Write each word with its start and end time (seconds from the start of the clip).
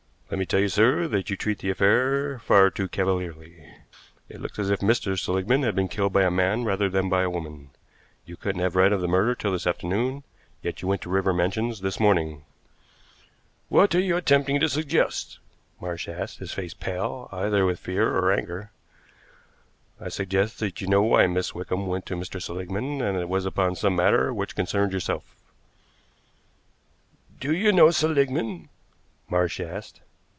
"Let 0.31 0.39
me 0.39 0.45
tell 0.45 0.61
you, 0.61 0.69
sir, 0.69 1.09
that 1.09 1.29
you 1.29 1.35
treat 1.35 1.59
the 1.59 1.69
affair 1.71 2.39
far 2.39 2.69
too 2.69 2.87
cavalierly. 2.87 3.67
It 4.29 4.39
looks 4.39 4.57
as 4.59 4.69
if 4.69 4.79
Mr. 4.79 5.19
Seligmann 5.19 5.63
had 5.63 5.75
been 5.75 5.89
killed 5.89 6.13
by 6.13 6.23
a 6.23 6.31
man 6.31 6.63
rather 6.63 6.87
than 6.89 7.09
by 7.09 7.23
a 7.23 7.29
woman. 7.29 7.71
You 8.23 8.37
couldn't 8.37 8.61
have 8.61 8.77
read 8.77 8.93
of 8.93 9.01
the 9.01 9.09
murder 9.09 9.35
till 9.35 9.51
this 9.51 9.67
afternoon, 9.67 10.23
yet 10.63 10.81
you 10.81 10.87
went 10.87 11.01
to 11.01 11.09
River 11.09 11.33
Mansions 11.33 11.81
this 11.81 11.99
morning." 11.99 12.45
"What 13.67 13.93
are 13.93 13.99
you 13.99 14.15
attempting 14.15 14.61
to 14.61 14.69
suggest?" 14.69 15.39
Marsh 15.81 16.07
asked, 16.07 16.39
his 16.39 16.53
face 16.53 16.73
pale, 16.73 17.27
either 17.33 17.65
with 17.65 17.77
fear 17.81 18.15
or 18.15 18.31
anger. 18.31 18.71
"I 19.99 20.07
suggest 20.07 20.59
that 20.61 20.79
you 20.79 20.87
know 20.87 21.01
why 21.03 21.27
Miss 21.27 21.53
Wickham 21.53 21.87
went 21.87 22.05
to 22.05 22.15
Mr. 22.15 22.41
Seligmann 22.41 23.01
and 23.01 23.17
that 23.17 23.21
it 23.23 23.27
was 23.27 23.45
upon 23.45 23.75
some 23.75 23.97
matter 23.97 24.33
which 24.33 24.55
concerned 24.55 24.93
yourself." 24.93 25.35
"Do 27.41 27.53
you 27.53 27.73
know 27.73 27.91
Seligmann?" 27.91 28.69
Marsh 29.29 29.59
asked. 29.59 29.99